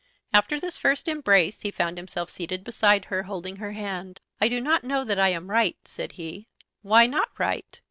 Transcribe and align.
After 0.33 0.59
this 0.59 0.79
first 0.79 1.07
embrace 1.07 1.61
he 1.61 1.69
found 1.69 1.99
himself 1.99 2.31
seated 2.31 2.63
beside 2.63 3.05
her, 3.05 3.21
holding 3.21 3.57
her 3.57 3.73
hand. 3.73 4.19
"I 4.41 4.47
do 4.47 4.59
not 4.59 4.83
know 4.83 5.03
that 5.03 5.19
I 5.19 5.29
am 5.29 5.51
right," 5.51 5.77
said 5.85 6.13
he. 6.13 6.47
"Why 6.81 7.05
not 7.05 7.29
right?" 7.37 7.79